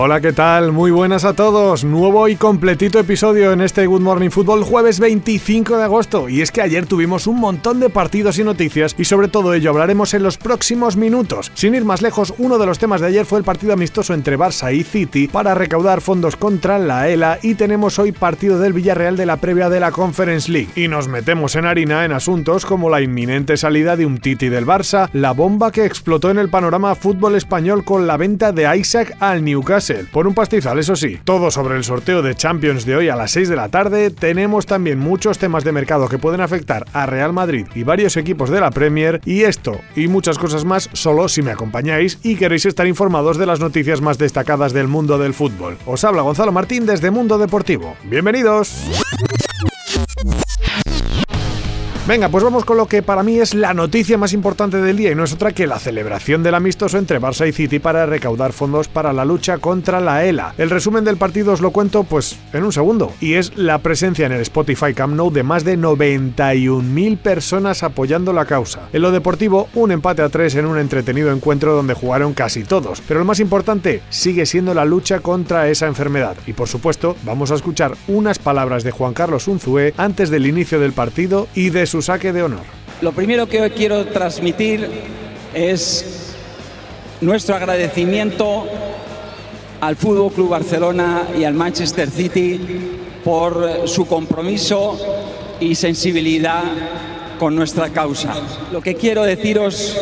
[0.00, 0.70] Hola, ¿qué tal?
[0.70, 1.82] Muy buenas a todos.
[1.82, 6.28] Nuevo y completito episodio en este Good Morning Football jueves 25 de agosto.
[6.28, 9.70] Y es que ayer tuvimos un montón de partidos y noticias y sobre todo ello
[9.70, 11.50] hablaremos en los próximos minutos.
[11.54, 14.38] Sin ir más lejos, uno de los temas de ayer fue el partido amistoso entre
[14.38, 19.16] Barça y City para recaudar fondos contra la ELA y tenemos hoy partido del Villarreal
[19.16, 20.70] de la previa de la Conference League.
[20.76, 24.64] Y nos metemos en harina en asuntos como la inminente salida de un Titi del
[24.64, 29.16] Barça, la bomba que explotó en el panorama fútbol español con la venta de Isaac
[29.18, 31.18] al Newcastle por un pastizal, eso sí.
[31.24, 34.10] Todo sobre el sorteo de Champions de hoy a las 6 de la tarde.
[34.10, 38.50] Tenemos también muchos temas de mercado que pueden afectar a Real Madrid y varios equipos
[38.50, 39.20] de la Premier.
[39.24, 43.46] Y esto y muchas cosas más solo si me acompañáis y queréis estar informados de
[43.46, 45.78] las noticias más destacadas del mundo del fútbol.
[45.86, 47.96] Os habla Gonzalo Martín desde Mundo Deportivo.
[48.04, 48.84] Bienvenidos.
[52.08, 55.12] Venga, pues vamos con lo que para mí es la noticia más importante del día
[55.12, 58.54] y no es otra que la celebración del amistoso entre Barça y City para recaudar
[58.54, 60.54] fondos para la lucha contra la ELA.
[60.56, 64.24] El resumen del partido os lo cuento pues en un segundo y es la presencia
[64.24, 68.88] en el Spotify Camp Nou de más de 91.000 personas apoyando la causa.
[68.94, 73.02] En lo deportivo, un empate a tres en un entretenido encuentro donde jugaron casi todos,
[73.06, 77.50] pero lo más importante sigue siendo la lucha contra esa enfermedad y por supuesto vamos
[77.50, 81.84] a escuchar unas palabras de Juan Carlos Unzué antes del inicio del partido y de
[81.84, 82.64] su saque de honor.
[83.00, 84.88] Lo primero que hoy quiero transmitir
[85.54, 86.34] es
[87.20, 88.66] nuestro agradecimiento
[89.80, 92.60] al Fútbol Club Barcelona y al Manchester City
[93.24, 94.98] por su compromiso
[95.60, 96.64] y sensibilidad
[97.38, 98.34] con nuestra causa.
[98.72, 99.96] Lo que quiero deciros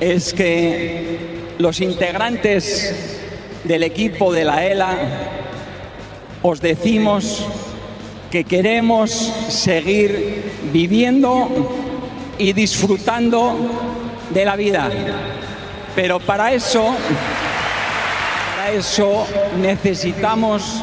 [0.00, 1.18] es que
[1.58, 2.94] los integrantes
[3.64, 4.98] del equipo de la ELA
[6.42, 7.46] os decimos
[8.32, 9.10] que queremos
[9.50, 11.50] seguir viviendo
[12.38, 13.54] y disfrutando
[14.30, 14.90] de la vida.
[15.94, 16.94] Pero para eso,
[18.56, 19.26] para eso
[19.60, 20.82] necesitamos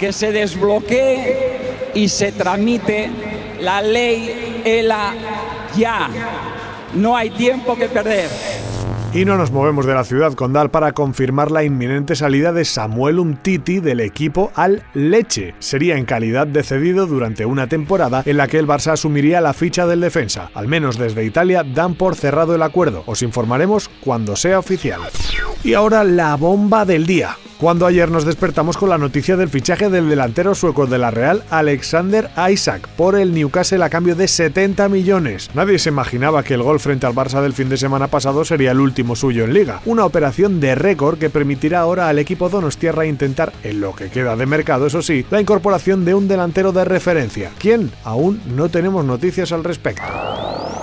[0.00, 3.10] que se desbloquee y se tramite
[3.60, 5.12] la ley ELA
[5.76, 6.08] ya.
[6.94, 8.30] No hay tiempo que perder.
[9.14, 13.20] Y no nos movemos de la ciudad condal para confirmar la inminente salida de Samuel
[13.20, 15.54] Umtiti del equipo al Leche.
[15.60, 19.52] Sería en calidad de cedido durante una temporada en la que el Barça asumiría la
[19.52, 20.50] ficha del defensa.
[20.52, 23.04] Al menos desde Italia dan por cerrado el acuerdo.
[23.06, 25.00] Os informaremos cuando sea oficial.
[25.62, 29.88] Y ahora la bomba del día cuando ayer nos despertamos con la noticia del fichaje
[29.88, 34.86] del delantero sueco de la Real, Alexander Isaac, por el Newcastle a cambio de 70
[34.90, 35.48] millones.
[35.54, 38.72] Nadie se imaginaba que el gol frente al Barça del fin de semana pasado sería
[38.72, 43.06] el último suyo en liga, una operación de récord que permitirá ahora al equipo Donostierra
[43.06, 46.84] intentar, en lo que queda de mercado eso sí, la incorporación de un delantero de
[46.84, 47.50] referencia.
[47.58, 47.90] ¿Quién?
[48.04, 50.02] Aún no tenemos noticias al respecto.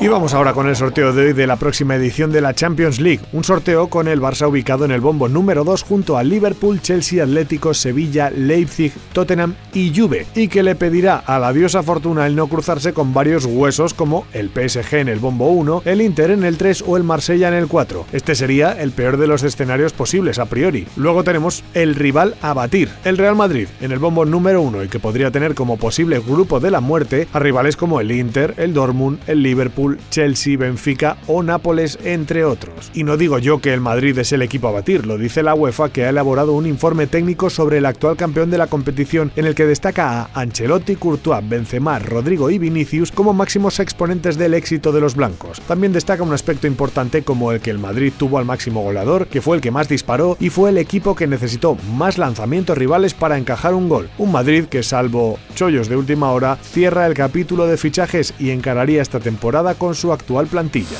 [0.01, 2.99] Y vamos ahora con el sorteo de hoy de la próxima edición de la Champions
[2.99, 6.81] League, un sorteo con el Barça ubicado en el bombo número 2 junto a Liverpool,
[6.81, 12.25] Chelsea, Atlético, Sevilla, Leipzig, Tottenham y Juve, y que le pedirá a la diosa fortuna
[12.25, 16.31] el no cruzarse con varios huesos como el PSG en el bombo 1, el Inter
[16.31, 18.07] en el 3 o el Marsella en el 4.
[18.11, 20.87] Este sería el peor de los escenarios posibles a priori.
[20.95, 24.87] Luego tenemos el rival a batir, el Real Madrid en el bombo número 1 y
[24.87, 28.73] que podría tener como posible grupo de la muerte a rivales como el Inter, el
[28.73, 32.91] Dortmund, el Liverpool, Chelsea, Benfica o Nápoles, entre otros.
[32.93, 35.55] Y no digo yo que el Madrid es el equipo a batir, lo dice la
[35.55, 39.45] UEFA que ha elaborado un informe técnico sobre el actual campeón de la competición en
[39.45, 44.91] el que destaca a Ancelotti, Courtois, Benzema, Rodrigo y Vinicius como máximos exponentes del éxito
[44.91, 45.61] de los blancos.
[45.61, 49.41] También destaca un aspecto importante como el que el Madrid tuvo al máximo goleador, que
[49.41, 53.37] fue el que más disparó y fue el equipo que necesitó más lanzamientos rivales para
[53.37, 54.09] encajar un gol.
[54.17, 59.01] Un Madrid que salvo chollos de última hora cierra el capítulo de fichajes y encararía
[59.01, 60.97] esta temporada con su actual plantilla.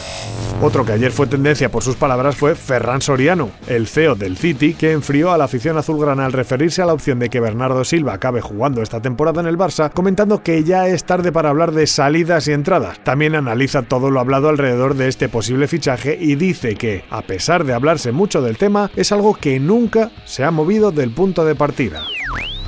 [0.62, 4.76] Otro que ayer fue tendencia por sus palabras fue Ferran Soriano, el CEO del City,
[4.76, 8.14] que enfrió a la afición azulgrana al referirse a la opción de que Bernardo Silva
[8.14, 11.88] acabe jugando esta temporada en el Barça, comentando que ya es tarde para hablar de
[11.88, 13.04] salidas y entradas.
[13.04, 17.64] También analiza todo lo hablado alrededor de este posible fichaje y dice que, a pesar
[17.64, 21.56] de hablarse mucho del tema, es algo que nunca se ha movido del punto de
[21.56, 22.04] partida.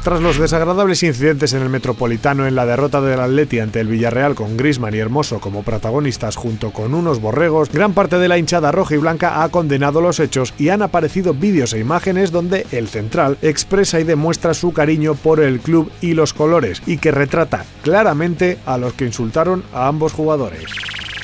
[0.03, 4.35] Tras los desagradables incidentes en el Metropolitano en la derrota del Atleti ante el Villarreal
[4.35, 8.73] con Grisman y Hermoso como protagonistas junto con unos borregos, gran parte de la hinchada
[8.73, 12.89] roja y blanca ha condenado los hechos y han aparecido vídeos e imágenes donde el
[12.89, 17.65] central expresa y demuestra su cariño por el club y los colores y que retrata
[17.81, 20.65] claramente a los que insultaron a ambos jugadores.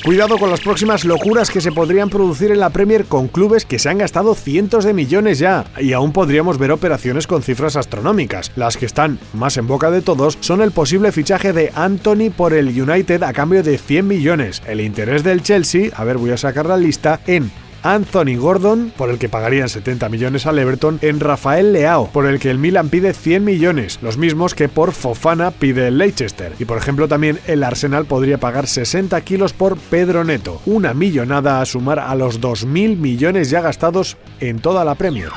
[0.04, 3.78] Cuidado con las próximas locuras que se podrían producir en la Premier con clubes que
[3.78, 8.50] se han gastado cientos de millones ya, y aún podríamos ver operaciones con cifras astronómicas.
[8.56, 12.54] Las que están más en boca de todos son el posible fichaje de Anthony por
[12.54, 16.38] el United a cambio de 100 millones, el interés del Chelsea, a ver voy a
[16.38, 17.50] sacar la lista, en
[17.82, 22.38] Anthony Gordon, por el que pagarían 70 millones al Everton, en Rafael Leao, por el
[22.38, 26.52] que el Milan pide 100 millones, los mismos que por Fofana pide el Leicester.
[26.58, 31.60] Y por ejemplo también el Arsenal podría pagar 60 kilos por Pedro Neto, una millonada
[31.60, 35.30] a sumar a los 2.000 millones ya gastados en toda la Premier.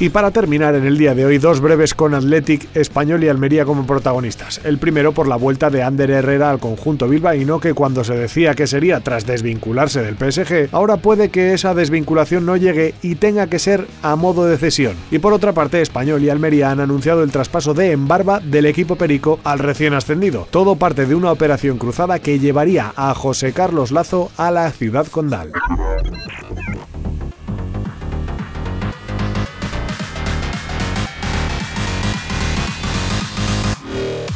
[0.00, 3.66] Y para terminar en el día de hoy, dos breves con Athletic, Español y Almería
[3.66, 4.58] como protagonistas.
[4.64, 8.54] El primero por la vuelta de Ander Herrera al conjunto bilbaíno, que cuando se decía
[8.54, 13.46] que sería tras desvincularse del PSG, ahora puede que esa desvinculación no llegue y tenga
[13.46, 14.96] que ser a modo de cesión.
[15.12, 18.96] Y por otra parte, Español y Almería han anunciado el traspaso de Embarba del equipo
[18.96, 20.48] Perico al recién ascendido.
[20.50, 25.06] Todo parte de una operación cruzada que llevaría a José Carlos Lazo a la ciudad
[25.06, 25.52] condal.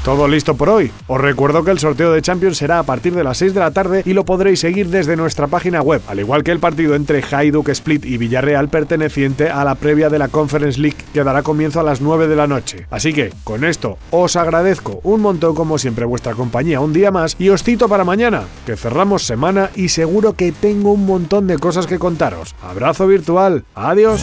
[0.05, 0.93] Todo listo por hoy.
[1.07, 3.71] Os recuerdo que el sorteo de Champions será a partir de las 6 de la
[3.71, 7.23] tarde y lo podréis seguir desde nuestra página web, al igual que el partido entre
[7.23, 11.81] Hajduk Split y Villarreal perteneciente a la previa de la Conference League que dará comienzo
[11.81, 12.87] a las 9 de la noche.
[12.91, 17.37] Así que, con esto, os agradezco un montón como siempre vuestra compañía un día más
[17.39, 21.57] y os cito para mañana, que cerramos semana y seguro que tengo un montón de
[21.57, 22.55] cosas que contaros.
[22.61, 23.65] Abrazo virtual.
[23.75, 24.23] Adiós.